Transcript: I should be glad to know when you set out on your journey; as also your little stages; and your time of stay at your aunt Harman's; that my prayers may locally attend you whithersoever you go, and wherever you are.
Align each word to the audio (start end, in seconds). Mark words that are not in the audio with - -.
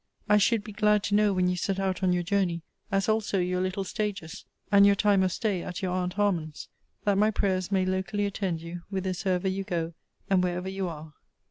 I 0.27 0.37
should 0.39 0.63
be 0.63 0.71
glad 0.71 1.03
to 1.03 1.13
know 1.13 1.31
when 1.31 1.47
you 1.47 1.55
set 1.55 1.79
out 1.79 2.01
on 2.01 2.11
your 2.11 2.23
journey; 2.23 2.63
as 2.91 3.07
also 3.07 3.37
your 3.37 3.61
little 3.61 3.83
stages; 3.83 4.45
and 4.71 4.83
your 4.83 4.95
time 4.95 5.21
of 5.21 5.31
stay 5.31 5.61
at 5.61 5.83
your 5.83 5.91
aunt 5.91 6.13
Harman's; 6.13 6.69
that 7.03 7.19
my 7.19 7.29
prayers 7.29 7.71
may 7.71 7.85
locally 7.85 8.25
attend 8.25 8.61
you 8.63 8.81
whithersoever 8.89 9.47
you 9.47 9.63
go, 9.63 9.93
and 10.27 10.43
wherever 10.43 10.69
you 10.69 10.87
are. 10.87 11.13